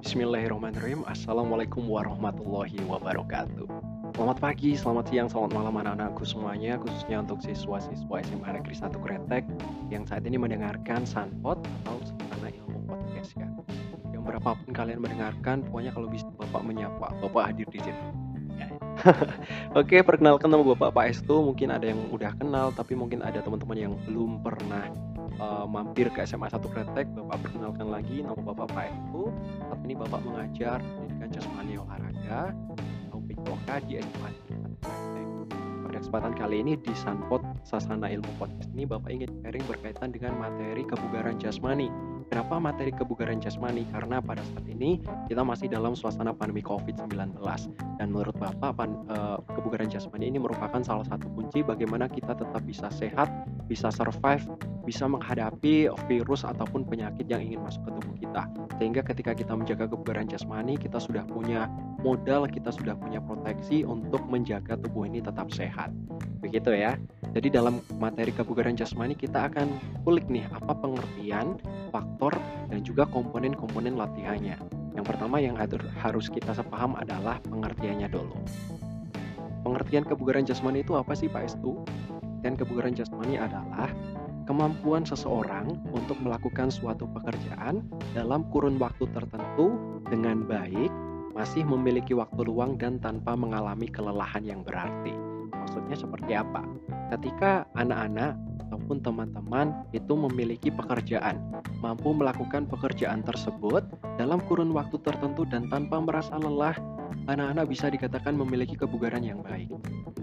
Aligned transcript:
Bismillahirrahmanirrahim. 0.00 1.04
Assalamualaikum 1.04 1.84
warahmatullahi 1.84 2.72
wabarakatuh. 2.88 3.68
Selamat 4.16 4.40
pagi, 4.40 4.72
selamat 4.72 5.12
siang, 5.12 5.28
selamat 5.28 5.52
malam 5.52 5.76
anak-anakku 5.76 6.24
semuanya 6.24 6.80
Khususnya 6.80 7.20
untuk 7.20 7.44
siswa-siswa 7.44 8.16
SMA 8.24 8.48
Negeri 8.48 8.74
1 8.80 8.96
Kretek 8.96 9.44
Yang 9.92 10.08
saat 10.08 10.24
ini 10.24 10.40
mendengarkan 10.40 11.04
Sunpot 11.04 11.60
atau 11.60 11.96
Sederhana 12.00 12.48
Ilmu 12.48 12.88
Podcast 12.88 13.36
ya. 13.36 13.44
Yang 14.08 14.22
berapapun 14.24 14.72
kalian 14.72 15.04
mendengarkan 15.04 15.68
Pokoknya 15.68 15.92
kalau 15.92 16.08
bisa 16.08 16.24
Bapak 16.32 16.64
menyapa 16.64 17.12
Bapak 17.20 17.52
hadir 17.52 17.68
di 17.68 17.84
sini. 17.84 18.00
Ya. 18.56 18.72
Oke, 19.84 20.00
perkenalkan 20.00 20.48
nama 20.48 20.64
Bapak 20.64 20.96
Pak 20.96 21.12
Estu. 21.12 21.44
Mungkin 21.44 21.68
ada 21.68 21.84
yang 21.84 22.08
udah 22.08 22.32
kenal 22.40 22.72
Tapi 22.72 22.96
mungkin 22.96 23.20
ada 23.20 23.44
teman-teman 23.44 23.76
yang 23.76 23.92
belum 24.08 24.40
pernah 24.40 24.88
uh, 25.40 25.64
mampir 25.64 26.12
ke 26.12 26.22
SMA 26.28 26.46
1 26.46 26.60
Kretek, 26.60 27.08
Bapak 27.16 27.48
perkenalkan 27.48 27.88
lagi 27.88 28.20
nama 28.20 28.36
Bapak 28.36 28.70
Pak 28.70 28.84
Estu. 28.92 29.32
Saat 29.66 29.80
ini 29.88 29.94
Bapak 29.96 30.20
mengajar 30.22 30.78
pendidikan 30.78 31.28
jasmani 31.32 31.74
olahraga 31.80 32.52
atau 33.08 33.18
PJOK 33.24 33.68
di 33.88 33.92
SMA 33.98 34.28
1 34.30 34.84
Kretek. 34.84 35.26
Pada 35.90 35.98
kesempatan 35.98 36.32
kali 36.38 36.56
ini 36.62 36.78
di 36.78 36.92
Sunpot 36.94 37.42
Sasana 37.66 38.06
Ilmu 38.06 38.30
Podcast 38.38 38.70
ini 38.78 38.86
Bapak 38.86 39.10
ingin 39.10 39.30
sharing 39.42 39.64
berkaitan 39.66 40.14
dengan 40.14 40.38
materi 40.38 40.86
kebugaran 40.86 41.34
jasmani 41.42 41.90
Kenapa 42.30 42.62
materi 42.62 42.94
kebugaran 42.94 43.42
jasmani? 43.42 43.82
Karena 43.90 44.22
pada 44.22 44.38
saat 44.54 44.62
ini 44.70 45.02
kita 45.26 45.42
masih 45.42 45.66
dalam 45.66 45.98
suasana 45.98 46.30
pandemi 46.30 46.62
COVID-19 46.62 47.42
dan 47.98 48.06
menurut 48.06 48.38
Bapak 48.38 48.78
pan, 48.78 49.02
e, 49.10 49.42
kebugaran 49.50 49.90
jasmani 49.90 50.30
ini 50.30 50.38
merupakan 50.38 50.78
salah 50.78 51.02
satu 51.10 51.26
kunci 51.34 51.66
bagaimana 51.66 52.06
kita 52.06 52.38
tetap 52.38 52.62
bisa 52.62 52.86
sehat, 52.94 53.26
bisa 53.70 53.94
survive, 53.94 54.42
bisa 54.82 55.06
menghadapi 55.06 55.86
virus 56.10 56.42
ataupun 56.42 56.82
penyakit 56.82 57.30
yang 57.30 57.38
ingin 57.38 57.62
masuk 57.62 57.86
ke 57.86 57.90
tubuh 57.94 58.16
kita. 58.18 58.42
Sehingga 58.82 59.06
ketika 59.06 59.30
kita 59.38 59.54
menjaga 59.54 59.86
kebugaran 59.86 60.26
jasmani, 60.26 60.74
kita 60.74 60.98
sudah 60.98 61.22
punya 61.30 61.70
modal, 62.02 62.50
kita 62.50 62.74
sudah 62.74 62.98
punya 62.98 63.22
proteksi 63.22 63.86
untuk 63.86 64.26
menjaga 64.26 64.74
tubuh 64.74 65.06
ini 65.06 65.22
tetap 65.22 65.54
sehat. 65.54 65.94
Begitu 66.42 66.74
ya. 66.74 66.98
Jadi 67.30 67.46
dalam 67.54 67.78
materi 68.02 68.34
kebugaran 68.34 68.74
jasmani 68.74 69.14
kita 69.14 69.46
akan 69.46 69.70
kulik 70.02 70.26
nih 70.26 70.42
apa 70.50 70.74
pengertian, 70.74 71.62
faktor, 71.94 72.34
dan 72.66 72.82
juga 72.82 73.06
komponen-komponen 73.06 73.94
latihannya. 73.94 74.58
Yang 74.98 75.06
pertama 75.06 75.38
yang 75.38 75.54
harus 76.02 76.26
kita 76.26 76.50
sepaham 76.50 76.98
adalah 76.98 77.38
pengertiannya 77.46 78.10
dulu. 78.10 78.34
Pengertian 79.62 80.02
kebugaran 80.08 80.42
jasmani 80.42 80.82
itu 80.82 80.96
apa 80.98 81.14
sih 81.14 81.30
Pak 81.30 81.46
Estu? 81.46 81.78
Dan 82.40 82.56
kebugaran 82.56 82.96
jasmani 82.96 83.36
adalah 83.36 83.92
kemampuan 84.48 85.04
seseorang 85.04 85.78
untuk 85.92 86.18
melakukan 86.18 86.72
suatu 86.72 87.06
pekerjaan 87.14 87.84
dalam 88.16 88.42
kurun 88.50 88.80
waktu 88.80 89.06
tertentu 89.14 89.76
dengan 90.08 90.42
baik, 90.48 90.90
masih 91.36 91.62
memiliki 91.62 92.16
waktu 92.16 92.42
luang 92.42 92.74
dan 92.80 92.98
tanpa 92.98 93.38
mengalami 93.38 93.86
kelelahan 93.86 94.42
yang 94.42 94.66
berarti. 94.66 95.14
Maksudnya 95.54 95.94
seperti 95.94 96.32
apa? 96.34 96.66
Ketika 97.14 97.68
anak-anak 97.78 98.34
ataupun 98.66 99.02
teman-teman 99.02 99.86
itu 99.94 100.18
memiliki 100.18 100.70
pekerjaan, 100.74 101.38
mampu 101.78 102.10
melakukan 102.10 102.66
pekerjaan 102.66 103.22
tersebut 103.22 103.86
dalam 104.18 104.42
kurun 104.50 104.74
waktu 104.74 104.98
tertentu 105.02 105.46
dan 105.46 105.70
tanpa 105.70 106.02
merasa 106.02 106.34
lelah, 106.42 106.74
anak-anak 107.30 107.70
bisa 107.70 107.86
dikatakan 107.86 108.34
memiliki 108.34 108.74
kebugaran 108.74 109.22
yang 109.22 109.42
baik. 109.46 109.70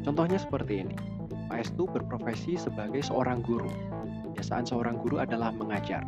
Contohnya 0.04 0.40
seperti 0.40 0.84
ini. 0.84 1.17
Pak 1.48 1.64
Estu 1.64 1.88
berprofesi 1.88 2.60
sebagai 2.60 3.00
seorang 3.02 3.40
guru. 3.42 3.72
Kebiasaan 4.32 4.68
seorang 4.68 5.00
guru 5.00 5.24
adalah 5.24 5.56
mengajar 5.56 6.04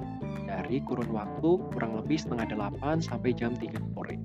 dari 0.45 0.83
kurun 0.83 1.09
waktu 1.15 1.63
kurang 1.73 1.97
lebih 1.97 2.19
setengah 2.19 2.51
delapan 2.51 2.99
sampai 2.99 3.31
jam 3.31 3.55
3 3.55 3.79
sore. 3.95 4.19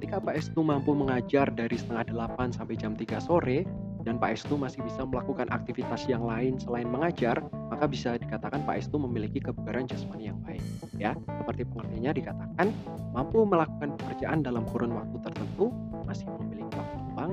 Ketika 0.00 0.18
Pak 0.20 0.34
Estu 0.34 0.60
mampu 0.64 0.96
mengajar 0.96 1.52
dari 1.52 1.76
setengah 1.76 2.08
delapan 2.08 2.50
sampai 2.50 2.74
jam 2.74 2.96
3 2.96 3.20
sore, 3.22 3.68
dan 4.04 4.20
Pak 4.20 4.36
Estu 4.36 4.60
masih 4.60 4.84
bisa 4.84 5.08
melakukan 5.08 5.48
aktivitas 5.48 6.04
yang 6.04 6.28
lain 6.28 6.60
selain 6.60 6.84
mengajar, 6.84 7.40
maka 7.72 7.88
bisa 7.88 8.20
dikatakan 8.20 8.60
Pak 8.68 8.84
Estu 8.84 9.00
memiliki 9.00 9.40
kebugaran 9.40 9.88
jasmani 9.88 10.28
yang 10.28 10.38
baik. 10.44 10.60
Ya, 11.00 11.16
seperti 11.40 11.64
pengertiannya 11.64 12.12
dikatakan 12.20 12.68
mampu 13.16 13.48
melakukan 13.48 13.96
pekerjaan 13.96 14.44
dalam 14.44 14.68
kurun 14.68 14.92
waktu 14.92 15.16
tertentu, 15.24 15.72
masih 16.04 16.28
memiliki 16.36 16.76
waktu 16.76 16.96
luang 17.16 17.32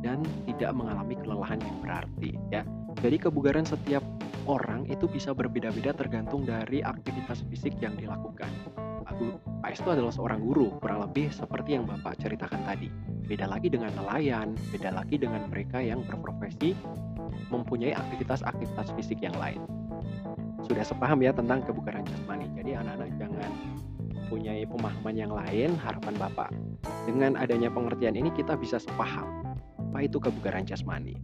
dan 0.00 0.24
tidak 0.48 0.72
mengalami 0.72 1.14
kelelahan 1.16 1.60
yang 1.60 1.76
berarti. 1.84 2.30
Ya, 2.52 2.62
jadi 3.00 3.16
kebugaran 3.16 3.64
setiap 3.64 4.04
orang 4.48 4.88
itu 4.88 5.06
bisa 5.06 5.36
berbeda-beda 5.36 5.92
tergantung 5.92 6.44
dari 6.48 6.80
aktivitas 6.80 7.44
fisik 7.48 7.76
yang 7.78 7.94
dilakukan. 7.96 8.48
Pak 9.60 9.76
Estu 9.76 9.92
adalah 9.92 10.08
seorang 10.08 10.40
guru, 10.40 10.72
kurang 10.80 11.04
lebih 11.04 11.28
seperti 11.28 11.76
yang 11.76 11.84
Bapak 11.84 12.16
ceritakan 12.16 12.64
tadi. 12.64 12.88
Beda 13.28 13.44
lagi 13.44 13.68
dengan 13.68 13.92
nelayan, 13.92 14.56
beda 14.72 14.90
lagi 14.96 15.20
dengan 15.20 15.44
mereka 15.52 15.78
yang 15.84 16.00
berprofesi 16.08 16.72
mempunyai 17.52 17.92
aktivitas-aktivitas 17.92 18.96
fisik 18.96 19.20
yang 19.20 19.36
lain. 19.36 19.60
Sudah 20.64 20.82
sepaham 20.82 21.20
ya 21.20 21.36
tentang 21.36 21.60
kebugaran 21.62 22.06
jasmani. 22.08 22.48
Jadi 22.56 22.80
anak-anak 22.80 23.10
jangan 23.20 23.50
mempunyai 24.16 24.64
pemahaman 24.64 25.14
yang 25.18 25.32
lain, 25.34 25.76
harapan 25.76 26.14
Bapak. 26.16 26.50
Dengan 27.04 27.36
adanya 27.36 27.68
pengertian 27.68 28.16
ini 28.16 28.32
kita 28.32 28.56
bisa 28.56 28.80
sepaham 28.80 29.49
apa 29.90 30.06
itu 30.06 30.22
kebugaran 30.22 30.62
jasmani. 30.62 31.18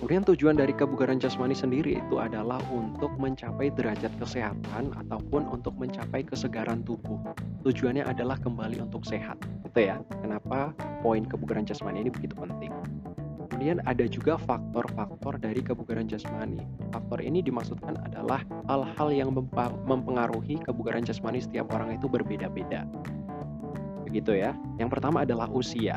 Kemudian 0.00 0.24
tujuan 0.28 0.56
dari 0.56 0.72
kebugaran 0.76 1.16
jasmani 1.16 1.56
sendiri 1.56 2.00
itu 2.00 2.16
adalah 2.20 2.60
untuk 2.68 3.12
mencapai 3.16 3.72
derajat 3.72 4.12
kesehatan 4.20 4.92
ataupun 4.92 5.48
untuk 5.48 5.72
mencapai 5.76 6.20
kesegaran 6.20 6.84
tubuh. 6.84 7.16
Tujuannya 7.64 8.04
adalah 8.04 8.36
kembali 8.40 8.80
untuk 8.80 9.04
sehat. 9.08 9.40
Itu 9.64 9.88
ya. 9.88 10.00
Kenapa 10.20 10.76
poin 11.00 11.24
kebugaran 11.24 11.64
jasmani 11.64 12.04
ini 12.04 12.12
begitu 12.12 12.36
penting. 12.36 12.72
Kemudian 13.48 13.80
ada 13.88 14.04
juga 14.04 14.36
faktor-faktor 14.36 15.40
dari 15.40 15.64
kebugaran 15.64 16.04
jasmani. 16.04 16.60
Faktor 16.92 17.24
ini 17.24 17.40
dimaksudkan 17.40 17.96
adalah 18.04 18.44
hal-hal 18.68 19.08
yang 19.12 19.32
mempengaruhi 19.88 20.60
kebugaran 20.60 21.08
jasmani 21.08 21.40
setiap 21.40 21.72
orang 21.72 21.96
itu 21.96 22.04
berbeda-beda. 22.04 22.84
Begitu 24.04 24.44
ya. 24.44 24.52
Yang 24.76 24.92
pertama 24.92 25.24
adalah 25.24 25.48
usia. 25.48 25.96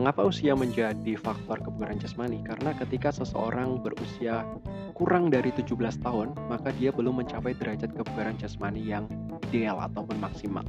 Mengapa 0.00 0.24
usia 0.24 0.56
menjadi 0.56 1.12
faktor 1.12 1.60
kebugaran 1.60 2.00
jasmani? 2.00 2.40
Karena 2.40 2.72
ketika 2.72 3.12
seseorang 3.12 3.84
berusia 3.84 4.48
kurang 4.96 5.28
dari 5.28 5.52
17 5.52 5.76
tahun, 6.00 6.32
maka 6.48 6.72
dia 6.80 6.88
belum 6.88 7.20
mencapai 7.20 7.52
derajat 7.52 7.92
kebugaran 7.92 8.32
jasmani 8.40 8.80
yang 8.80 9.04
ideal 9.52 9.76
ataupun 9.76 10.16
maksimal. 10.16 10.64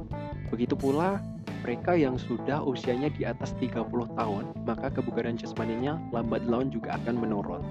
Begitu 0.52 0.76
pula 0.76 1.16
mereka 1.64 1.96
yang 1.96 2.20
sudah 2.20 2.60
usianya 2.60 3.08
di 3.08 3.24
atas 3.24 3.56
30 3.56 3.88
tahun, 4.20 4.52
maka 4.68 4.92
kebugaran 4.92 5.40
jasmaninya 5.40 5.96
lambat 6.12 6.44
laun 6.44 6.68
juga 6.68 7.00
akan 7.00 7.16
menurun. 7.16 7.64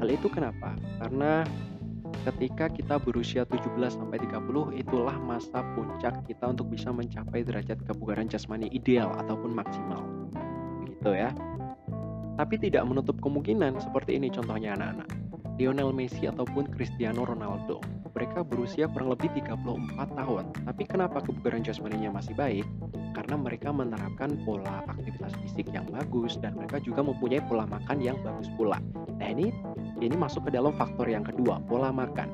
Hal 0.00 0.08
itu 0.08 0.32
kenapa? 0.32 0.72
Karena 0.96 1.44
ketika 2.24 2.72
kita 2.72 2.96
berusia 2.96 3.44
17 3.44 4.00
sampai 4.00 4.16
30 4.16 4.80
itulah 4.80 5.20
masa 5.20 5.60
puncak 5.76 6.24
kita 6.24 6.56
untuk 6.56 6.72
bisa 6.72 6.88
mencapai 6.88 7.44
derajat 7.44 7.84
kebugaran 7.84 8.32
jasmani 8.32 8.72
ideal 8.72 9.12
ataupun 9.20 9.52
maksimal 9.52 10.00
gitu 11.02 11.18
ya. 11.18 11.34
Tapi 12.38 12.54
tidak 12.62 12.86
menutup 12.86 13.18
kemungkinan 13.18 13.82
seperti 13.82 14.14
ini 14.14 14.30
contohnya 14.30 14.78
anak-anak. 14.78 15.10
Lionel 15.60 15.92
Messi 15.92 16.24
ataupun 16.30 16.70
Cristiano 16.72 17.26
Ronaldo. 17.26 17.82
Mereka 18.12 18.44
berusia 18.46 18.88
kurang 18.88 19.12
lebih 19.12 19.34
34 19.34 20.16
tahun. 20.16 20.44
Tapi 20.64 20.82
kenapa 20.86 21.20
kebugaran 21.20 21.60
jasmaninya 21.60 22.14
masih 22.14 22.32
baik? 22.38 22.64
Karena 23.12 23.36
mereka 23.36 23.68
menerapkan 23.74 24.38
pola 24.46 24.80
aktivitas 24.88 25.32
fisik 25.44 25.68
yang 25.74 25.84
bagus 25.92 26.40
dan 26.40 26.56
mereka 26.56 26.80
juga 26.80 27.04
mempunyai 27.04 27.44
pola 27.44 27.68
makan 27.68 27.98
yang 28.00 28.16
bagus 28.24 28.48
pula. 28.56 28.80
Nah 29.20 29.28
ini 29.28 29.52
ini 30.00 30.14
masuk 30.16 30.48
ke 30.48 30.56
dalam 30.56 30.72
faktor 30.76 31.08
yang 31.08 31.24
kedua, 31.24 31.60
pola 31.68 31.92
makan. 31.92 32.28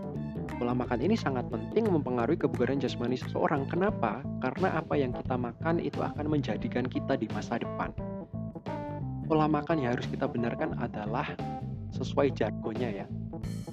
Pola 0.59 0.75
makan 0.75 1.05
ini 1.05 1.15
sangat 1.15 1.47
penting 1.51 1.87
mempengaruhi 1.87 2.39
kebugaran 2.39 2.83
jasmani 2.83 3.19
seseorang. 3.19 3.67
Kenapa? 3.71 4.23
Karena 4.43 4.79
apa 4.79 4.95
yang 4.99 5.15
kita 5.15 5.37
makan 5.39 5.79
itu 5.83 6.01
akan 6.03 6.27
menjadikan 6.27 6.87
kita 6.87 7.15
di 7.15 7.31
masa 7.31 7.61
depan 7.61 7.93
pola 9.29 9.45
makan 9.45 9.85
yang 9.85 9.93
harus 9.93 10.09
kita 10.09 10.25
benarkan 10.25 10.73
adalah 10.81 11.29
sesuai 11.93 12.33
jargonnya 12.33 13.05
ya. 13.05 13.07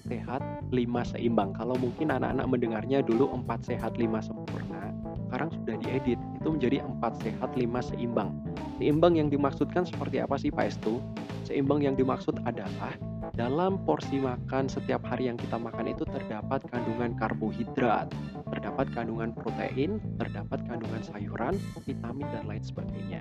Sehat 0.04 0.44
lima 0.76 1.08
seimbang. 1.08 1.56
Kalau 1.56 1.80
mungkin 1.80 2.12
anak-anak 2.12 2.46
mendengarnya 2.46 3.00
dulu 3.00 3.32
empat 3.32 3.64
sehat 3.64 3.96
lima 3.96 4.20
sempurna 4.20 4.92
sekarang 5.36 5.52
sudah 5.52 5.76
diedit 5.84 6.20
itu 6.40 6.48
menjadi 6.48 6.78
empat 6.86 7.20
sehat 7.20 7.52
lima 7.60 7.84
seimbang. 7.84 8.32
Seimbang 8.78 9.20
yang 9.20 9.28
dimaksudkan 9.28 9.84
seperti 9.84 10.24
apa 10.24 10.40
sih 10.40 10.48
Pak 10.48 10.72
Estu? 10.72 11.04
Seimbang 11.44 11.84
yang 11.84 12.00
dimaksud 12.00 12.40
adalah 12.48 12.96
dalam 13.36 13.82
porsi 13.84 14.22
makan 14.22 14.72
setiap 14.72 15.04
hari 15.04 15.28
yang 15.28 15.36
kita 15.36 15.60
makan 15.60 15.92
itu 15.92 16.08
terdapat 16.08 16.64
kandungan 16.72 17.20
karbohidrat, 17.20 18.08
terdapat 18.48 18.88
kandungan 18.96 19.36
protein, 19.36 20.00
terdapat 20.16 20.64
kandungan 20.72 21.04
sayuran, 21.04 21.60
vitamin, 21.84 22.28
dan 22.32 22.48
lain 22.48 22.64
sebagainya 22.64 23.20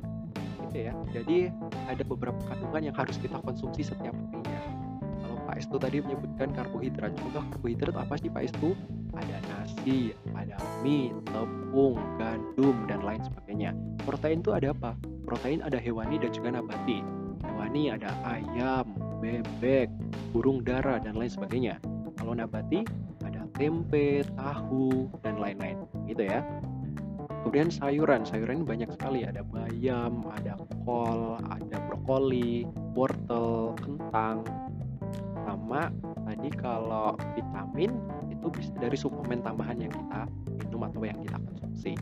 ya. 0.75 0.93
Jadi 1.15 1.51
ada 1.87 2.03
beberapa 2.03 2.39
kandungan 2.51 2.91
yang 2.93 2.97
harus 2.97 3.17
kita 3.21 3.39
konsumsi 3.41 3.87
setiap 3.87 4.13
harinya. 4.13 4.61
Kalau 5.23 5.37
Pak 5.47 5.57
Estu 5.63 5.77
tadi 5.79 6.03
menyebutkan 6.03 6.51
karbohidrat, 6.53 7.15
contoh 7.15 7.43
karbohidrat 7.55 7.95
apa 7.95 8.15
sih 8.19 8.29
Pak 8.29 8.43
Estu? 8.51 8.75
Ada 9.15 9.39
nasi, 9.47 10.11
ada 10.35 10.59
mie, 10.83 11.15
tepung, 11.31 11.95
gandum, 12.19 12.77
dan 12.91 13.07
lain 13.07 13.23
sebagainya. 13.23 13.71
Protein 14.03 14.43
itu 14.43 14.51
ada 14.51 14.75
apa? 14.75 14.99
Protein 15.23 15.63
ada 15.63 15.79
hewani 15.79 16.19
dan 16.19 16.35
juga 16.35 16.59
nabati. 16.59 16.99
Hewani 17.47 17.95
ada 17.95 18.11
ayam, 18.27 18.91
bebek, 19.23 19.87
burung 20.35 20.67
dara, 20.67 20.99
dan 20.99 21.15
lain 21.15 21.31
sebagainya. 21.31 21.79
Kalau 22.19 22.35
nabati 22.35 22.83
ada 23.23 23.47
tempe, 23.55 24.27
tahu, 24.35 25.07
dan 25.23 25.39
lain-lain. 25.39 25.79
Gitu 26.11 26.27
ya. 26.27 26.43
Kemudian 27.45 27.69
sayuran, 27.69 28.25
sayuran 28.25 28.65
banyak 28.65 28.89
sekali. 28.97 29.29
Ada 29.29 29.45
bayam, 29.45 30.25
ada 30.33 30.57
kol, 30.89 31.37
ada 31.45 31.77
brokoli, 31.85 32.65
wortel, 32.97 33.77
kentang, 33.85 34.49
sama 35.45 35.93
tadi 36.25 36.49
kalau 36.57 37.13
vitamin 37.37 37.93
itu 38.33 38.49
bisa 38.49 38.73
dari 38.81 38.97
suplemen 38.97 39.45
tambahan 39.45 39.77
yang 39.77 39.93
kita 39.93 40.25
minum 40.57 40.89
atau 40.89 41.05
yang 41.05 41.21
kita 41.21 41.37
konsumsi. 41.37 41.93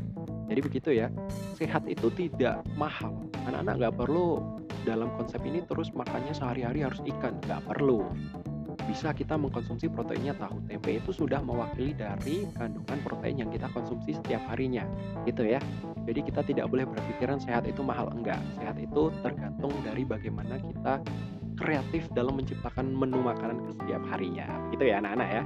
Jadi 0.46 0.60
begitu 0.62 0.90
ya, 0.94 1.10
sehat 1.58 1.82
itu 1.90 2.06
tidak 2.14 2.62
mahal. 2.78 3.26
Anak-anak 3.50 3.74
nggak 3.82 3.94
perlu 3.98 4.38
dalam 4.86 5.10
konsep 5.18 5.42
ini 5.42 5.62
terus 5.66 5.90
makannya 5.90 6.30
sehari-hari 6.30 6.86
harus 6.86 7.02
ikan, 7.02 7.34
nggak 7.42 7.66
perlu. 7.66 8.06
Bisa 8.86 9.14
kita 9.14 9.38
mengkonsumsi 9.38 9.88
proteinnya 9.88 10.34
tahu 10.36 10.58
tempe 10.68 10.98
itu 10.98 11.10
sudah 11.14 11.40
mewakili 11.40 11.94
dari 11.96 12.44
kandungan 12.58 12.98
protein 13.06 13.46
yang 13.46 13.50
kita 13.50 13.70
konsumsi 13.70 14.14
setiap 14.18 14.42
harinya, 14.50 14.84
gitu 15.24 15.46
ya. 15.46 15.62
Jadi 16.02 16.20
kita 16.26 16.42
tidak 16.42 16.66
boleh 16.66 16.84
berpikiran 16.90 17.38
sehat 17.38 17.64
itu 17.64 17.80
mahal 17.80 18.10
enggak. 18.10 18.42
Sehat 18.58 18.74
itu 18.82 19.14
tergantung 19.22 19.70
dari 19.86 20.02
bagaimana 20.02 20.58
kita 20.58 20.98
kreatif 21.54 22.10
dalam 22.10 22.42
menciptakan 22.42 22.90
menu 22.90 23.22
makanan 23.22 23.62
ke 23.70 23.70
setiap 23.78 24.02
harinya. 24.10 24.50
Gitu 24.74 24.82
ya 24.90 24.98
anak-anak 24.98 25.28
ya. 25.30 25.42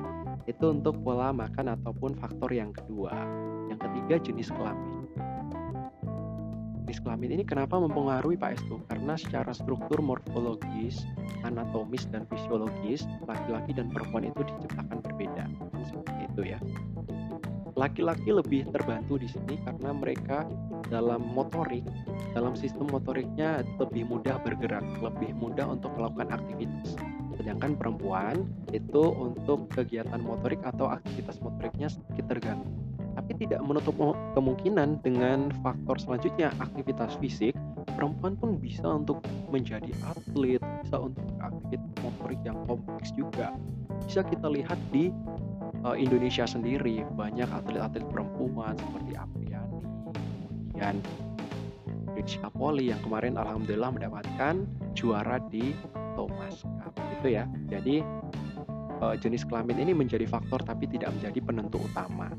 Itu 0.49 0.73
untuk 0.73 0.97
pola 1.05 1.35
makan 1.35 1.77
ataupun 1.77 2.17
faktor 2.17 2.49
yang 2.57 2.73
kedua. 2.73 3.13
Yang 3.69 3.79
ketiga 3.85 4.15
jenis 4.33 4.49
kelamin. 4.49 5.05
Jenis 6.87 7.03
kelamin 7.03 7.35
ini 7.35 7.43
kenapa 7.43 7.83
mempengaruhi 7.83 8.39
Pak 8.39 8.63
Estu? 8.63 8.79
Karena 8.87 9.19
secara 9.19 9.51
struktur 9.51 9.99
morfologis, 9.99 11.03
anatomis 11.43 12.07
dan 12.15 12.31
fisiologis, 12.31 13.11
laki-laki 13.27 13.75
dan 13.75 13.91
perempuan 13.91 14.31
itu 14.31 14.47
diciptakan 14.47 15.03
berbeda. 15.03 15.51
Seperti 15.83 16.15
itu 16.31 16.43
ya. 16.55 16.63
Laki-laki 17.75 18.31
lebih 18.31 18.71
terbantu 18.71 19.19
di 19.19 19.27
sini 19.27 19.59
karena 19.67 19.91
mereka 19.91 20.47
dalam 20.87 21.27
motorik, 21.27 21.83
dalam 22.39 22.55
sistem 22.55 22.87
motoriknya 22.87 23.67
lebih 23.83 24.07
mudah 24.07 24.39
bergerak, 24.47 24.87
lebih 25.03 25.35
mudah 25.35 25.67
untuk 25.67 25.91
melakukan 25.99 26.39
aktivitas. 26.39 26.95
Sedangkan 27.35 27.75
perempuan 27.75 28.47
itu 28.71 29.11
untuk 29.11 29.67
kegiatan 29.75 30.23
motorik 30.23 30.63
atau 30.63 30.87
aktivitas 30.87 31.43
motoriknya 31.43 31.91
sedikit 31.91 32.31
terganggu. 32.31 32.86
Tapi 33.17 33.33
tidak 33.41 33.65
menutup 33.65 33.97
kemungkinan 34.37 35.01
dengan 35.01 35.49
faktor 35.65 35.97
selanjutnya 35.97 36.53
aktivitas 36.61 37.17
fisik, 37.17 37.57
perempuan 37.97 38.37
pun 38.37 38.61
bisa 38.61 38.85
untuk 38.85 39.25
menjadi 39.49 39.89
atlet, 40.05 40.61
bisa 40.85 40.97
untuk 41.01 41.25
aktivitas 41.41 41.97
motorik 42.05 42.41
yang 42.45 42.61
kompleks 42.69 43.11
juga. 43.17 43.57
Bisa 44.05 44.21
kita 44.21 44.53
lihat 44.53 44.77
di 44.93 45.09
uh, 45.81 45.97
Indonesia 45.97 46.45
sendiri 46.45 47.09
banyak 47.17 47.49
atlet-atlet 47.49 48.05
perempuan 48.13 48.77
seperti 48.77 49.13
Apriani, 49.17 49.81
kemudian 50.77 50.97
Rizka 52.17 52.49
Poli 52.53 52.93
yang 52.93 53.01
kemarin 53.05 53.37
alhamdulillah 53.41 53.93
mendapatkan 53.93 54.65
juara 54.97 55.41
di 55.53 55.73
Thomas 56.17 56.65
Cup 56.81 56.97
gitu 57.17 57.29
ya. 57.33 57.45
Jadi 57.69 58.01
uh, 59.05 59.15
jenis 59.21 59.45
kelamin 59.45 59.85
ini 59.85 59.93
menjadi 59.93 60.25
faktor 60.25 60.65
tapi 60.65 60.89
tidak 60.89 61.13
menjadi 61.17 61.39
penentu 61.45 61.81
utama. 61.81 62.33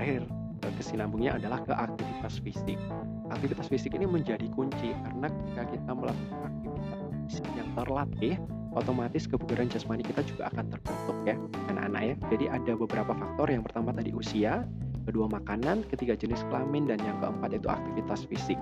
Terakhir 0.00 0.24
uh, 0.64 0.72
kesinambungnya 0.80 1.36
adalah 1.36 1.60
ke 1.60 1.76
aktivitas 1.76 2.40
fisik. 2.40 2.80
Aktivitas 3.28 3.68
fisik 3.68 3.92
ini 3.92 4.08
menjadi 4.08 4.48
kunci 4.48 4.96
karena 4.96 5.28
ketika 5.28 5.76
kita 5.76 5.92
melakukan 5.92 6.40
aktivitas 6.40 6.96
fisik 7.28 7.44
yang 7.52 7.68
terlatih, 7.76 8.34
otomatis 8.72 9.28
kebugaran 9.28 9.68
jasmani 9.68 10.00
kita 10.00 10.24
juga 10.24 10.48
akan 10.56 10.72
terbentuk 10.72 11.16
ya 11.28 11.36
anak-anak 11.68 12.00
ya. 12.00 12.14
Jadi 12.32 12.44
ada 12.48 12.72
beberapa 12.80 13.12
faktor. 13.12 13.52
Yang 13.52 13.68
pertama 13.68 13.92
tadi 13.92 14.16
usia, 14.16 14.64
kedua 15.04 15.28
makanan, 15.28 15.84
ketiga 15.92 16.16
jenis 16.16 16.48
kelamin, 16.48 16.88
dan 16.88 16.96
yang 17.04 17.20
keempat 17.20 17.60
itu 17.60 17.68
aktivitas 17.68 18.24
fisik. 18.24 18.56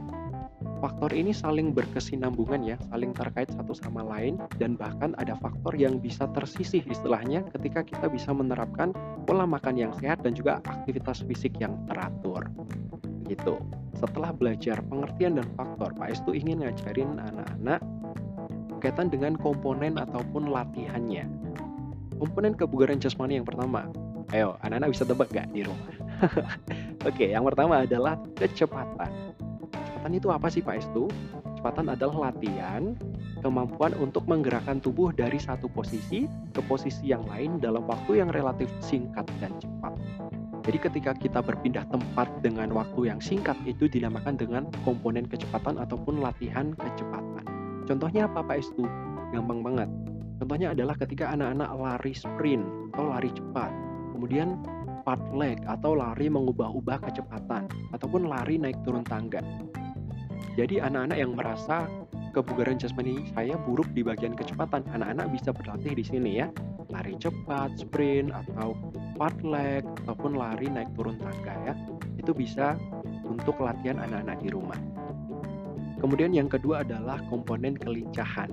Faktor 0.79 1.11
ini 1.11 1.35
saling 1.35 1.75
berkesinambungan 1.75 2.63
ya, 2.63 2.77
saling 2.87 3.11
terkait 3.11 3.51
satu 3.51 3.75
sama 3.75 4.07
lain 4.07 4.39
dan 4.63 4.79
bahkan 4.79 5.11
ada 5.19 5.35
faktor 5.35 5.75
yang 5.75 5.99
bisa 5.99 6.31
tersisih 6.31 6.87
istilahnya 6.87 7.43
ketika 7.51 7.83
kita 7.83 8.07
bisa 8.07 8.31
menerapkan 8.31 8.95
pola 9.27 9.43
makan 9.43 9.75
yang 9.75 9.93
sehat 9.99 10.23
dan 10.23 10.39
juga 10.39 10.63
aktivitas 10.71 11.27
fisik 11.27 11.59
yang 11.59 11.75
teratur. 11.91 12.47
Gitu. 13.27 13.59
Setelah 13.99 14.31
belajar 14.31 14.79
pengertian 14.87 15.43
dan 15.43 15.51
faktor, 15.59 15.91
Pak 15.99 16.15
Estu 16.15 16.31
ingin 16.31 16.63
ngajarin 16.63 17.19
anak-anak 17.19 17.83
berkaitan 18.79 19.11
dengan 19.11 19.35
komponen 19.35 19.99
ataupun 19.99 20.55
latihannya. 20.55 21.27
Komponen 22.23 22.55
kebugaran 22.55 23.03
jasmani 23.03 23.43
yang 23.43 23.47
pertama, 23.47 23.91
ayo 24.31 24.55
anak-anak 24.63 24.95
bisa 24.95 25.03
tebak 25.03 25.27
gak 25.35 25.51
di 25.51 25.67
rumah? 25.67 25.91
Oke, 27.11 27.35
yang 27.35 27.43
pertama 27.43 27.83
adalah 27.83 28.15
kecepatan. 28.39 29.28
Kecepatan 29.99 30.15
itu 30.15 30.31
apa 30.31 30.47
sih 30.47 30.63
Pak 30.63 30.79
Estu? 30.79 31.11
Kecepatan 31.43 31.91
adalah 31.91 32.31
latihan 32.31 32.95
kemampuan 33.43 33.99
untuk 33.99 34.31
menggerakkan 34.31 34.79
tubuh 34.79 35.11
dari 35.11 35.43
satu 35.43 35.67
posisi 35.67 36.31
ke 36.55 36.63
posisi 36.71 37.11
yang 37.11 37.27
lain 37.27 37.59
dalam 37.59 37.83
waktu 37.83 38.23
yang 38.23 38.31
relatif 38.31 38.71
singkat 38.79 39.27
dan 39.43 39.51
cepat. 39.59 39.99
Jadi 40.71 40.79
ketika 40.79 41.19
kita 41.19 41.43
berpindah 41.43 41.83
tempat 41.91 42.31
dengan 42.47 42.71
waktu 42.79 43.11
yang 43.11 43.19
singkat 43.19 43.59
itu 43.67 43.91
dinamakan 43.91 44.39
dengan 44.39 44.71
komponen 44.87 45.27
kecepatan 45.27 45.83
ataupun 45.83 46.23
latihan 46.23 46.71
kecepatan. 46.79 47.43
Contohnya 47.91 48.31
apa 48.31 48.47
Pak 48.47 48.55
Estu? 48.55 48.87
Gampang 49.35 49.67
banget. 49.67 49.91
Contohnya 50.39 50.79
adalah 50.79 50.95
ketika 50.95 51.35
anak-anak 51.35 51.75
lari 51.75 52.15
sprint 52.15 52.63
atau 52.95 53.11
lari 53.11 53.35
cepat. 53.35 53.75
Kemudian 54.15 54.63
part 55.03 55.27
leg 55.35 55.59
atau 55.67 55.99
lari 55.99 56.31
mengubah-ubah 56.31 57.03
kecepatan 57.03 57.67
ataupun 57.91 58.31
lari 58.31 58.63
naik 58.63 58.79
turun 58.87 59.03
tangga. 59.03 59.43
Jadi 60.59 60.83
anak-anak 60.83 61.19
yang 61.19 61.33
merasa 61.39 61.87
kebugaran 62.35 62.79
jasmani 62.79 63.31
saya 63.35 63.55
buruk 63.63 63.87
di 63.95 64.03
bagian 64.03 64.35
kecepatan, 64.35 64.83
anak-anak 64.91 65.31
bisa 65.31 65.51
berlatih 65.55 65.95
di 65.95 66.05
sini 66.05 66.31
ya. 66.43 66.51
Lari 66.89 67.15
cepat, 67.21 67.79
sprint 67.79 68.33
atau 68.33 68.73
part 69.21 69.37
leg 69.45 69.85
ataupun 70.05 70.35
lari 70.35 70.67
naik 70.73 70.89
turun 70.97 71.21
tangga 71.21 71.55
ya. 71.69 71.75
Itu 72.17 72.33
bisa 72.33 72.75
untuk 73.29 73.61
latihan 73.61 74.01
anak-anak 74.01 74.39
di 74.41 74.49
rumah. 74.51 74.81
Kemudian 75.99 76.31
yang 76.31 76.47
kedua 76.47 76.87
adalah 76.87 77.19
komponen 77.27 77.75
kelincahan. 77.75 78.49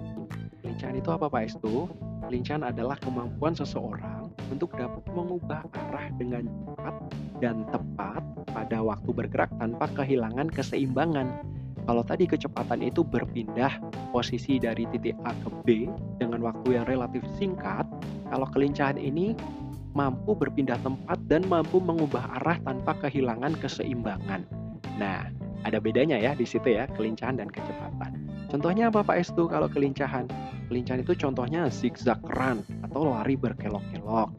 Kelincahan 0.66 0.98
itu 0.98 1.10
apa 1.14 1.30
Pak 1.30 1.42
Estu? 1.46 1.86
Kelincahan 2.26 2.66
adalah 2.66 2.98
kemampuan 2.98 3.54
seseorang 3.54 4.34
untuk 4.50 4.74
dapat 4.74 5.06
mengubah 5.14 5.62
arah 5.74 6.10
dengan 6.18 6.50
cepat 6.50 6.96
dan 7.38 7.66
tepat 7.70 8.22
pada 8.50 8.82
waktu 8.82 9.10
bergerak 9.14 9.52
tanpa 9.62 9.86
kehilangan 9.94 10.50
keseimbangan 10.50 11.28
kalau 11.86 12.02
tadi 12.02 12.26
kecepatan 12.26 12.82
itu 12.82 13.06
berpindah 13.06 13.78
posisi 14.10 14.58
dari 14.58 14.90
titik 14.90 15.14
A 15.22 15.34
ke 15.38 15.50
B 15.66 15.68
dengan 16.18 16.42
waktu 16.42 16.82
yang 16.82 16.86
relatif 16.90 17.22
singkat, 17.38 17.86
kalau 18.34 18.50
kelincahan 18.50 18.98
ini 18.98 19.38
mampu 19.96 20.36
berpindah 20.36 20.78
tempat 20.84 21.18
dan 21.32 21.46
mampu 21.48 21.80
mengubah 21.80 22.42
arah 22.42 22.58
tanpa 22.68 22.98
kehilangan 23.00 23.56
keseimbangan. 23.62 24.44
Nah, 24.98 25.30
ada 25.66 25.82
bedanya 25.82 26.20
ya 26.22 26.38
di 26.38 26.46
situ 26.46 26.74
ya, 26.78 26.86
kelincahan 26.94 27.42
dan 27.42 27.50
kecepatan. 27.50 28.22
Contohnya 28.52 28.94
apa 28.94 29.02
Pak 29.02 29.18
Estu 29.18 29.50
kalau 29.50 29.66
kelincahan? 29.66 30.30
Kelincahan 30.70 31.02
itu 31.02 31.18
contohnya 31.18 31.70
zigzag 31.74 32.22
run 32.38 32.62
atau 32.86 33.10
lari 33.10 33.34
berkelok-kelok. 33.34 34.30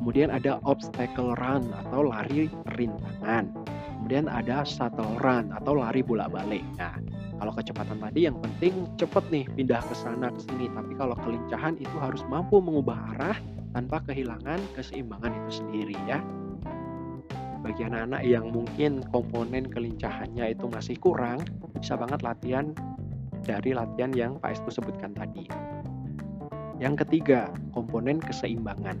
Kemudian 0.00 0.28
ada 0.28 0.60
obstacle 0.68 1.32
run 1.40 1.64
atau 1.72 2.04
lari 2.04 2.52
rintangan. 2.76 3.63
Kemudian 4.04 4.28
ada 4.28 4.68
shuttle 4.68 5.16
run 5.24 5.48
atau 5.48 5.80
lari 5.80 6.04
bolak-balik. 6.04 6.60
Nah, 6.76 7.00
kalau 7.40 7.56
kecepatan 7.56 7.96
tadi 7.96 8.28
yang 8.28 8.36
penting 8.36 8.84
cepet 9.00 9.24
nih 9.32 9.48
pindah 9.56 9.80
ke 9.80 9.96
sana 9.96 10.28
ke 10.28 10.44
sini. 10.44 10.68
Tapi 10.68 10.92
kalau 10.92 11.16
kelincahan 11.24 11.80
itu 11.80 11.96
harus 11.96 12.20
mampu 12.28 12.60
mengubah 12.60 13.16
arah 13.16 13.40
tanpa 13.72 14.04
kehilangan 14.04 14.60
keseimbangan 14.76 15.32
itu 15.32 15.64
sendiri 15.64 15.96
ya. 16.04 16.20
Bagi 17.64 17.80
anak-anak 17.88 18.28
yang 18.28 18.52
mungkin 18.52 19.00
komponen 19.08 19.72
kelincahannya 19.72 20.52
itu 20.52 20.68
masih 20.68 21.00
kurang, 21.00 21.40
bisa 21.72 21.96
banget 21.96 22.20
latihan 22.20 22.76
dari 23.40 23.72
latihan 23.72 24.12
yang 24.12 24.36
Pak 24.36 24.52
Estu 24.52 24.84
sebutkan 24.84 25.16
tadi. 25.16 25.48
Yang 26.76 27.08
ketiga, 27.08 27.48
komponen 27.72 28.20
keseimbangan. 28.20 29.00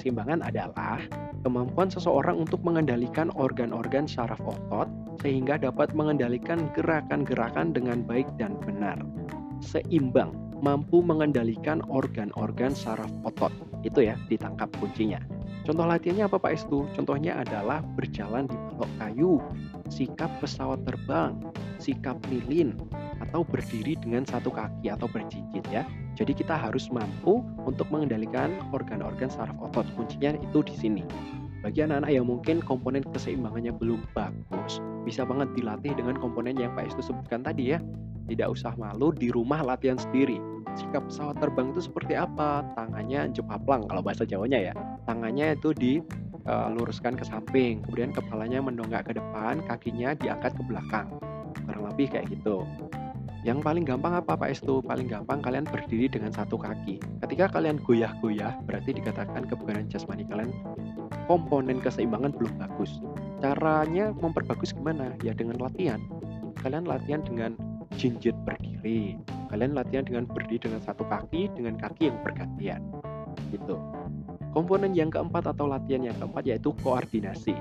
Keseimbangan 0.00 0.40
adalah 0.40 0.96
kemampuan 1.44 1.92
seseorang 1.92 2.40
untuk 2.40 2.64
mengendalikan 2.64 3.28
organ-organ 3.36 4.08
saraf 4.08 4.40
otot 4.40 4.88
sehingga 5.20 5.60
dapat 5.60 5.92
mengendalikan 5.92 6.72
gerakan-gerakan 6.72 7.76
dengan 7.76 8.00
baik 8.08 8.24
dan 8.40 8.56
benar. 8.64 8.96
Seimbang, 9.60 10.32
mampu 10.64 11.04
mengendalikan 11.04 11.84
organ-organ 11.92 12.72
saraf 12.72 13.12
otot. 13.28 13.52
Itu 13.84 14.00
ya, 14.00 14.16
ditangkap 14.32 14.72
kuncinya. 14.80 15.20
Contoh 15.68 15.84
latihannya 15.84 16.32
apa 16.32 16.40
Pak 16.40 16.52
Estu? 16.56 16.88
Contohnya 16.96 17.36
adalah 17.36 17.84
berjalan 17.92 18.48
di 18.48 18.56
balok 18.56 18.92
kayu, 18.96 19.36
sikap 19.92 20.32
pesawat 20.40 20.80
terbang, 20.88 21.36
sikap 21.76 22.16
lilin, 22.32 22.72
atau 23.30 23.46
berdiri 23.46 23.94
dengan 23.94 24.26
satu 24.26 24.50
kaki 24.50 24.90
atau 24.90 25.06
berjinjit 25.06 25.62
ya. 25.70 25.86
Jadi 26.18 26.34
kita 26.34 26.58
harus 26.58 26.90
mampu 26.90 27.46
untuk 27.62 27.86
mengendalikan 27.94 28.58
organ-organ 28.74 29.30
saraf 29.30 29.54
otot. 29.62 29.86
Kuncinya 29.94 30.34
itu 30.34 30.66
di 30.66 30.74
sini. 30.74 31.04
Bagi 31.62 31.86
anak-anak 31.86 32.10
yang 32.10 32.26
mungkin 32.26 32.58
komponen 32.64 33.06
keseimbangannya 33.06 33.76
belum 33.76 34.02
bagus, 34.16 34.82
bisa 35.04 35.28
banget 35.28 35.52
dilatih 35.54 35.92
dengan 35.92 36.16
komponen 36.16 36.56
yang 36.56 36.72
Pak 36.74 36.90
Estu 36.90 37.12
sebutkan 37.12 37.46
tadi 37.46 37.76
ya. 37.76 37.78
Tidak 38.26 38.48
usah 38.48 38.74
malu 38.80 39.12
di 39.12 39.28
rumah 39.28 39.60
latihan 39.60 40.00
sendiri. 40.00 40.40
Sikap 40.72 41.06
pesawat 41.10 41.36
terbang 41.36 41.74
itu 41.74 41.84
seperti 41.84 42.16
apa? 42.16 42.64
Tangannya 42.78 43.28
jepaplang 43.34 43.84
kalau 43.90 44.00
bahasa 44.00 44.24
Jawanya 44.24 44.70
ya. 44.70 44.74
Tangannya 45.04 45.58
itu 45.58 45.76
diluruskan 45.76 47.18
ke 47.18 47.28
samping, 47.28 47.84
kemudian 47.84 48.14
kepalanya 48.16 48.64
mendongak 48.64 49.10
ke 49.10 49.12
depan, 49.18 49.60
kakinya 49.68 50.16
diangkat 50.16 50.56
ke 50.56 50.62
belakang. 50.64 51.12
Kurang 51.66 51.92
lebih 51.92 52.08
kayak 52.08 52.32
gitu. 52.32 52.64
Yang 53.40 53.64
paling 53.64 53.84
gampang 53.88 54.12
apa 54.12 54.36
Pak 54.36 54.52
Estu? 54.52 54.84
Paling 54.84 55.08
gampang 55.08 55.40
kalian 55.40 55.64
berdiri 55.64 56.12
dengan 56.12 56.28
satu 56.28 56.60
kaki. 56.60 57.00
Ketika 57.24 57.48
kalian 57.56 57.80
goyah-goyah, 57.80 58.60
berarti 58.68 58.92
dikatakan 58.92 59.48
kebugaran 59.48 59.88
jasmani 59.88 60.28
kalian 60.28 60.52
komponen 61.24 61.80
keseimbangan 61.80 62.36
belum 62.36 62.52
bagus. 62.60 63.00
Caranya 63.40 64.12
memperbagus 64.12 64.76
gimana? 64.76 65.16
Ya 65.24 65.32
dengan 65.32 65.56
latihan. 65.56 66.04
Kalian 66.60 66.84
latihan 66.84 67.24
dengan 67.24 67.56
jinjit 67.96 68.36
berdiri. 68.44 69.16
Kalian 69.48 69.72
latihan 69.72 70.04
dengan 70.04 70.28
berdiri 70.28 70.68
dengan 70.68 70.84
satu 70.84 71.08
kaki, 71.08 71.48
dengan 71.56 71.80
kaki 71.80 72.12
yang 72.12 72.20
bergantian. 72.20 72.84
Gitu. 73.48 73.80
Komponen 74.52 74.92
yang 74.92 75.08
keempat 75.08 75.48
atau 75.48 75.64
latihan 75.64 76.12
yang 76.12 76.16
keempat 76.20 76.44
yaitu 76.44 76.76
koordinasi. 76.84 77.56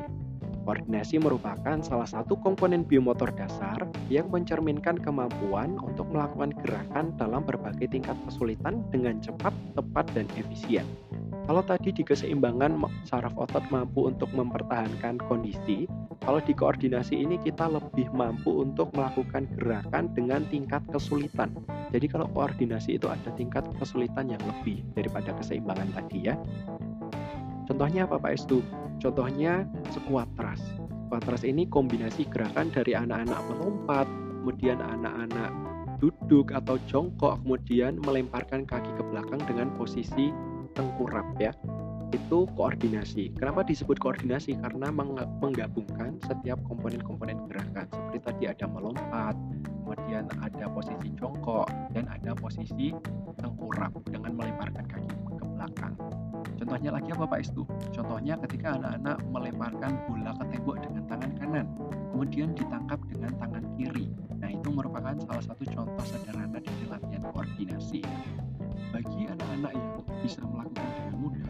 Koordinasi 0.70 1.18
merupakan 1.18 1.82
salah 1.82 2.06
satu 2.06 2.38
komponen 2.38 2.86
biomotor 2.86 3.34
dasar 3.34 3.90
yang 4.06 4.30
mencerminkan 4.30 5.02
kemampuan 5.02 5.82
untuk 5.82 6.06
melakukan 6.14 6.54
gerakan 6.62 7.10
dalam 7.18 7.42
berbagai 7.42 7.90
tingkat 7.90 8.14
kesulitan 8.30 8.86
dengan 8.94 9.18
cepat, 9.18 9.50
tepat, 9.74 10.06
dan 10.14 10.30
efisien. 10.38 10.86
Kalau 11.50 11.66
tadi 11.66 11.90
di 11.90 12.06
keseimbangan 12.06 12.86
saraf 13.02 13.34
otot 13.34 13.66
mampu 13.74 14.14
untuk 14.14 14.30
mempertahankan 14.30 15.18
kondisi, 15.26 15.90
kalau 16.22 16.38
di 16.38 16.54
koordinasi 16.54 17.18
ini 17.18 17.42
kita 17.42 17.66
lebih 17.66 18.06
mampu 18.14 18.62
untuk 18.62 18.94
melakukan 18.94 19.50
gerakan 19.58 20.14
dengan 20.14 20.46
tingkat 20.54 20.86
kesulitan. 20.94 21.50
Jadi 21.90 22.06
kalau 22.06 22.30
koordinasi 22.30 23.02
itu 23.02 23.10
ada 23.10 23.34
tingkat 23.34 23.66
kesulitan 23.82 24.30
yang 24.30 24.44
lebih 24.46 24.86
daripada 24.94 25.34
keseimbangan 25.34 25.90
tadi 25.98 26.30
ya. 26.30 26.38
Contohnya 27.66 28.06
apa 28.06 28.22
Pak 28.22 28.38
Estu? 28.38 28.62
Contohnya 29.00 29.63
squat 29.96 30.27
thrust. 30.36 30.68
Squat 31.08 31.24
thrust 31.25 31.48
ini 31.48 31.65
kombinasi 31.65 32.27
gerakan 32.27 32.70
dari 32.70 32.94
anak-anak 32.94 33.39
melompat, 33.50 34.06
kemudian 34.44 34.84
anak-anak 34.84 35.51
duduk 36.00 36.56
atau 36.56 36.79
jongkok, 36.88 37.39
kemudian 37.44 38.00
melemparkan 38.03 38.63
kaki 38.63 38.91
ke 38.96 39.03
belakang 39.08 39.39
dengan 39.48 39.72
posisi 39.75 40.32
tengkurap 40.75 41.27
ya. 41.39 41.51
Itu 42.10 42.50
koordinasi. 42.58 43.38
Kenapa 43.38 43.62
disebut 43.62 44.01
koordinasi? 44.01 44.58
Karena 44.58 44.89
menggabungkan 44.89 46.18
setiap 46.25 46.58
komponen-komponen 46.65 47.38
gerakan. 47.46 47.86
Seperti 47.91 48.18
tadi 48.25 48.44
ada 48.50 48.65
melompat, 48.65 49.38
kemudian 49.86 50.25
ada 50.41 50.65
posisi 50.74 51.13
jongkok, 51.20 51.70
dan 51.94 52.10
ada 52.10 52.34
posisi 52.34 52.96
tengkurap 53.38 53.94
dengan 54.10 54.34
melemparkan 54.34 54.86
kaki 54.89 55.10
ke 55.13 55.46
belakang. 55.53 55.94
Contohnya 56.60 56.92
lagi 56.92 57.10
apa 57.16 57.24
Pak 57.24 57.39
Estu? 57.39 57.63
Contohnya 57.96 58.36
ketika 58.44 58.75
anak-anak 58.75 59.18
melemparkan 59.32 59.96
bola 60.12 60.36
ke 60.36 60.44
tembok 60.51 60.78
dengan 60.84 61.04
tangan 61.08 61.32
kanan, 61.39 61.66
kemudian 62.12 62.51
ditangkap 62.51 63.00
dengan 63.08 63.32
tangan 63.39 63.63
kiri. 63.80 64.12
Nah, 64.44 64.51
itu 64.51 64.68
merupakan 64.68 65.16
salah 65.24 65.44
satu 65.48 65.63
contoh 65.72 66.04
sederhana 66.04 66.60
dari 66.60 66.84
latihan 66.92 67.24
koordinasi. 67.32 68.04
Bagi 68.92 69.32
anak-anak 69.32 69.72
yang 69.72 70.04
bisa 70.20 70.44
melakukan 70.44 70.84
dengan 71.00 71.16
mudah, 71.16 71.48